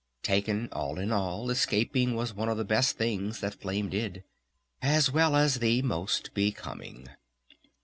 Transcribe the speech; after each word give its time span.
Taken 0.23 0.67
all 0.71 0.97
in 0.97 1.11
all, 1.11 1.51
escaping 1.51 2.15
was 2.15 2.33
one 2.33 2.49
of 2.49 2.57
the 2.57 2.65
best 2.65 2.97
things 2.97 3.39
that 3.41 3.53
Flame 3.61 3.87
did.... 3.89 4.23
As 4.81 5.11
well 5.11 5.35
as 5.35 5.59
the 5.59 5.83
most 5.83 6.33
becoming! 6.33 7.07